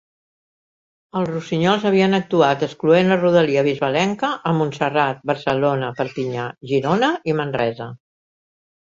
Els 1.19 1.27
Rossinyols 1.31 1.83
havien 1.89 2.17
actuat, 2.19 2.63
excloent 2.67 3.11
la 3.13 3.17
rodalia 3.19 3.63
bisbalenca, 3.67 4.31
a 4.53 4.55
Montserrat, 4.61 5.21
Barcelona, 5.33 5.91
Perpinyà, 6.01 6.47
Girona 6.73 7.11
i 7.33 7.37
Manresa. 7.43 7.89